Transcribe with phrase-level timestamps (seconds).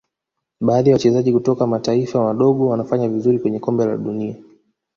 [0.61, 4.35] baadhi ya wachezaji kutoka mataifa madogo wanafanya vizuri kwenye Kombe la dunia